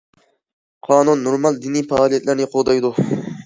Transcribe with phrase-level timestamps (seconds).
[0.87, 2.97] قانۇن نورمال دىنىي پائالىيەتلەرنى قوغدايدۇ.